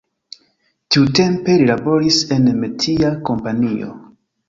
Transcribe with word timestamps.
Tiutempe 0.95 1.59
li 1.61 1.69
laboris 1.73 2.19
en 2.39 2.51
metia 2.65 3.15
kompanio. 3.31 3.97